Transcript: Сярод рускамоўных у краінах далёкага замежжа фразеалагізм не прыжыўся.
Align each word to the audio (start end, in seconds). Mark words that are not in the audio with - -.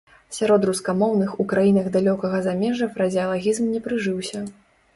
Сярод 0.35 0.61
рускамоўных 0.69 1.35
у 1.43 1.45
краінах 1.51 1.91
далёкага 1.97 2.41
замежжа 2.47 2.89
фразеалагізм 2.99 3.71
не 3.77 3.85
прыжыўся. 3.87 4.45